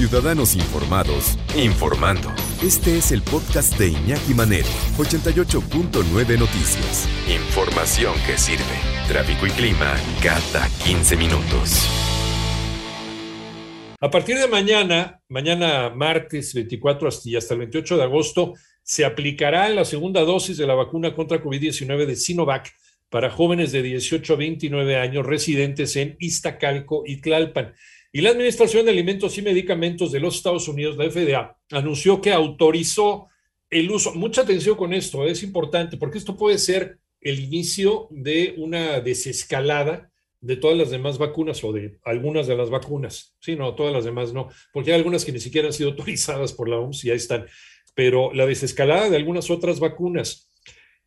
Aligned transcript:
Ciudadanos 0.00 0.56
informados, 0.56 1.38
informando. 1.54 2.30
Este 2.62 2.96
es 2.96 3.12
el 3.12 3.20
podcast 3.20 3.78
de 3.78 3.88
Iñaki 3.88 4.32
Manero, 4.32 4.66
88.9 4.96 6.38
Noticias. 6.38 7.06
Información 7.28 8.14
que 8.26 8.38
sirve. 8.38 8.64
Tráfico 9.08 9.46
y 9.46 9.50
clima 9.50 9.94
cada 10.22 10.66
15 10.86 11.18
minutos. 11.18 11.86
A 14.00 14.10
partir 14.10 14.38
de 14.38 14.48
mañana, 14.48 15.20
mañana 15.28 15.90
martes 15.90 16.54
24 16.54 17.10
y 17.26 17.36
hasta 17.36 17.52
el 17.52 17.60
28 17.60 17.98
de 17.98 18.02
agosto, 18.02 18.54
se 18.82 19.04
aplicará 19.04 19.68
la 19.68 19.84
segunda 19.84 20.22
dosis 20.22 20.56
de 20.56 20.66
la 20.66 20.76
vacuna 20.76 21.14
contra 21.14 21.42
COVID-19 21.42 22.06
de 22.06 22.16
Sinovac 22.16 22.72
para 23.10 23.30
jóvenes 23.30 23.72
de 23.72 23.82
18 23.82 24.32
a 24.32 24.36
29 24.36 24.96
años 24.96 25.26
residentes 25.26 25.96
en 25.96 26.16
Iztacalco 26.20 27.02
y 27.04 27.20
Tlalpan. 27.20 27.74
Y 28.12 28.22
la 28.22 28.30
Administración 28.30 28.86
de 28.86 28.92
Alimentos 28.92 29.36
y 29.36 29.42
Medicamentos 29.42 30.10
de 30.12 30.20
los 30.20 30.36
Estados 30.36 30.66
Unidos, 30.68 30.96
la 30.96 31.10
FDA, 31.10 31.56
anunció 31.70 32.20
que 32.20 32.32
autorizó 32.32 33.28
el 33.68 33.90
uso. 33.90 34.14
Mucha 34.14 34.42
atención 34.42 34.76
con 34.76 34.94
esto, 34.94 35.26
es 35.26 35.42
importante, 35.42 35.96
porque 35.96 36.18
esto 36.18 36.36
puede 36.36 36.58
ser 36.58 36.98
el 37.20 37.40
inicio 37.40 38.08
de 38.10 38.54
una 38.56 39.00
desescalada 39.00 40.10
de 40.40 40.56
todas 40.56 40.76
las 40.76 40.90
demás 40.90 41.18
vacunas 41.18 41.62
o 41.64 41.72
de 41.72 41.98
algunas 42.04 42.46
de 42.46 42.56
las 42.56 42.70
vacunas. 42.70 43.36
Sí, 43.40 43.56
no, 43.56 43.74
todas 43.74 43.92
las 43.92 44.04
demás 44.04 44.32
no, 44.32 44.48
porque 44.72 44.92
hay 44.92 44.98
algunas 44.98 45.24
que 45.24 45.32
ni 45.32 45.40
siquiera 45.40 45.68
han 45.68 45.74
sido 45.74 45.90
autorizadas 45.90 46.52
por 46.52 46.68
la 46.68 46.78
OMS 46.78 47.04
y 47.04 47.10
ahí 47.10 47.16
están. 47.16 47.46
Pero 47.94 48.32
la 48.32 48.46
desescalada 48.46 49.10
de 49.10 49.16
algunas 49.16 49.50
otras 49.50 49.80
vacunas. 49.80 50.50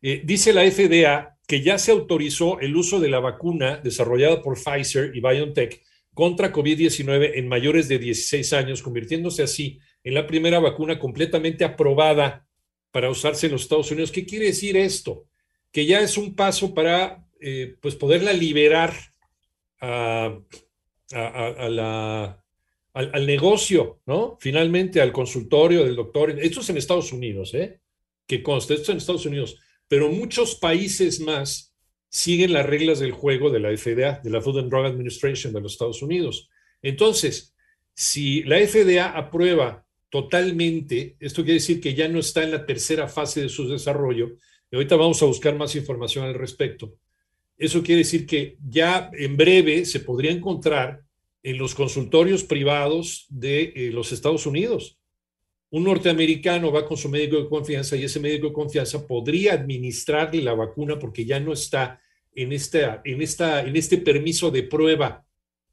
Eh, 0.00 0.22
dice 0.24 0.52
la 0.52 0.70
FDA 0.70 1.33
que 1.46 1.60
ya 1.60 1.78
se 1.78 1.92
autorizó 1.92 2.60
el 2.60 2.76
uso 2.76 3.00
de 3.00 3.08
la 3.08 3.20
vacuna 3.20 3.76
desarrollada 3.76 4.42
por 4.42 4.58
Pfizer 4.58 5.14
y 5.14 5.20
BioNTech 5.20 5.82
contra 6.14 6.52
COVID-19 6.52 7.32
en 7.34 7.48
mayores 7.48 7.88
de 7.88 7.98
16 7.98 8.52
años, 8.52 8.82
convirtiéndose 8.82 9.42
así 9.42 9.80
en 10.02 10.14
la 10.14 10.26
primera 10.26 10.60
vacuna 10.60 10.98
completamente 10.98 11.64
aprobada 11.64 12.46
para 12.92 13.10
usarse 13.10 13.46
en 13.46 13.52
los 13.52 13.62
Estados 13.62 13.90
Unidos. 13.90 14.12
¿Qué 14.12 14.24
quiere 14.24 14.46
decir 14.46 14.76
esto? 14.76 15.26
Que 15.72 15.84
ya 15.84 16.00
es 16.00 16.16
un 16.16 16.34
paso 16.34 16.72
para 16.72 17.26
eh, 17.40 17.76
pues 17.80 17.96
poderla 17.96 18.32
liberar 18.32 18.94
a, 19.80 20.38
a, 21.12 21.68
la, 21.68 22.44
al, 22.92 23.10
al, 23.12 23.26
negocio, 23.26 24.00
¿no? 24.06 24.38
Finalmente 24.40 25.00
al 25.00 25.12
consultorio 25.12 25.84
del 25.84 25.96
doctor. 25.96 26.30
Esto 26.40 26.60
es 26.60 26.70
en 26.70 26.76
Estados 26.76 27.12
Unidos, 27.12 27.52
¿eh? 27.54 27.80
Que 28.26 28.42
conste, 28.42 28.74
esto 28.74 28.84
es 28.84 28.88
en 28.90 28.96
Estados 28.98 29.26
Unidos, 29.26 29.58
pero 29.88 30.10
muchos 30.10 30.54
países 30.54 31.20
más 31.20 31.74
siguen 32.08 32.52
las 32.52 32.66
reglas 32.66 33.00
del 33.00 33.12
juego 33.12 33.50
de 33.50 33.60
la 33.60 33.76
FDA, 33.76 34.20
de 34.22 34.30
la 34.30 34.40
Food 34.40 34.60
and 34.60 34.70
Drug 34.70 34.86
Administration 34.86 35.52
de 35.52 35.60
los 35.60 35.72
Estados 35.72 36.00
Unidos. 36.02 36.48
Entonces, 36.80 37.54
si 37.92 38.42
la 38.44 38.58
FDA 38.58 39.10
aprueba 39.10 39.84
totalmente, 40.10 41.16
esto 41.18 41.42
quiere 41.42 41.54
decir 41.54 41.80
que 41.80 41.94
ya 41.94 42.08
no 42.08 42.20
está 42.20 42.44
en 42.44 42.52
la 42.52 42.66
tercera 42.66 43.08
fase 43.08 43.42
de 43.42 43.48
su 43.48 43.68
desarrollo, 43.68 44.36
y 44.70 44.76
ahorita 44.76 44.96
vamos 44.96 45.22
a 45.22 45.26
buscar 45.26 45.56
más 45.56 45.74
información 45.74 46.24
al 46.24 46.34
respecto. 46.34 46.94
Eso 47.56 47.82
quiere 47.82 48.00
decir 48.00 48.26
que 48.26 48.58
ya 48.68 49.10
en 49.12 49.36
breve 49.36 49.84
se 49.84 50.00
podría 50.00 50.32
encontrar 50.32 51.02
en 51.42 51.58
los 51.58 51.74
consultorios 51.74 52.42
privados 52.42 53.26
de 53.28 53.72
eh, 53.74 53.90
los 53.92 54.12
Estados 54.12 54.46
Unidos. 54.46 54.98
Un 55.74 55.82
norteamericano 55.82 56.70
va 56.70 56.86
con 56.86 56.96
su 56.96 57.08
médico 57.08 57.36
de 57.36 57.48
confianza 57.48 57.96
y 57.96 58.04
ese 58.04 58.20
médico 58.20 58.46
de 58.46 58.52
confianza 58.52 59.08
podría 59.08 59.54
administrarle 59.54 60.40
la 60.40 60.54
vacuna 60.54 61.00
porque 61.00 61.24
ya 61.24 61.40
no 61.40 61.52
está 61.52 62.00
en, 62.32 62.52
esta, 62.52 63.02
en, 63.04 63.20
esta, 63.20 63.60
en 63.60 63.74
este 63.74 63.98
permiso 63.98 64.52
de 64.52 64.62
prueba 64.62 65.26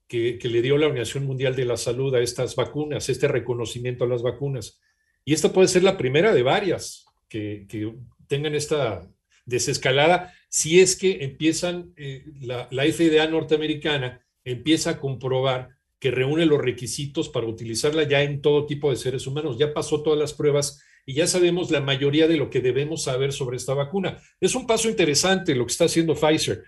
que, 0.08 0.40
le 0.42 0.62
dio 0.64 0.76
la 0.80 0.88
Organización 0.88 1.28
Mundial 1.28 1.56
de 1.56 1.66
la 1.66 1.78
Salud 1.78 2.16
a 2.16 2.20
estas 2.20 2.56
vacunas, 2.56 3.10
este 3.10 3.28
reconocimiento 3.28 4.04
a 4.04 4.08
las 4.08 4.24
vacunas. 4.24 4.82
Y 5.24 5.36
esta 5.36 5.54
puede 5.54 5.68
ser 5.68 5.84
la 5.84 6.00
primera 6.00 6.34
de 6.34 6.42
varias 6.42 7.06
que, 7.30 7.68
que 7.70 7.94
tengan 8.28 8.56
esta 8.56 9.08
desescalada 9.46 10.34
si 10.50 10.80
es 10.80 10.96
que 10.96 11.24
empiezan, 11.24 11.94
eh, 11.96 12.26
la, 12.40 12.68
la 12.72 12.86
FDA 12.86 13.28
norteamericana 13.28 14.26
empieza 14.44 14.90
a 14.90 15.00
comprobar 15.00 15.70
que 16.02 16.10
reúne 16.10 16.48
los 16.48 16.60
requisitos 16.60 17.30
para 17.30 17.46
utilizarla 17.46 18.04
ya 18.04 18.24
en 18.24 18.42
todo 18.42 18.66
tipo 18.66 18.90
de 18.90 18.98
seres 18.98 19.28
humanos. 19.28 19.60
Ya 19.60 19.72
pasó 19.72 20.02
todas 20.02 20.20
las 20.20 20.34
pruebas 20.34 20.82
y 21.06 21.14
ya 21.14 21.28
sabemos 21.28 21.70
la 21.70 21.80
mayoría 21.80 22.28
de 22.28 22.38
lo 22.38 22.50
que 22.50 22.60
debemos 22.60 23.04
saber 23.04 23.32
sobre 23.32 23.58
esta 23.58 23.76
vacuna. 23.76 24.18
Es 24.40 24.56
un 24.56 24.66
paso 24.66 24.90
interesante 24.90 25.54
lo 25.54 25.64
que 25.64 25.72
está 25.72 25.86
haciendo 25.86 26.16
Pfizer. 26.16 26.64